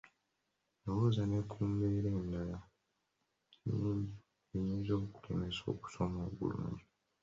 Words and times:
Lowooza 0.83 1.23
ne 1.27 1.39
ku 1.51 1.59
mbeera 1.71 2.09
endala 2.19 2.57
nnyingi 3.67 4.11
eziyinza 4.57 4.93
okulemesa 5.05 5.63
okusoma 5.73 6.19
obulungi. 6.27 6.85